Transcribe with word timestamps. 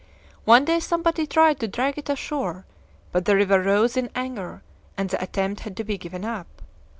One 0.45 0.65
day 0.65 0.79
somebody 0.79 1.27
tried 1.27 1.59
to 1.59 1.67
drag 1.67 1.95
it 1.95 2.09
ashore, 2.09 2.65
but 3.11 3.25
the 3.25 3.35
river 3.35 3.61
rose 3.61 3.95
in 3.95 4.09
anger, 4.15 4.63
and 4.97 5.07
the 5.11 5.21
attempt 5.21 5.61
had 5.61 5.77
to 5.77 5.83
be 5.83 5.99
given 5.99 6.25
up. 6.25 6.63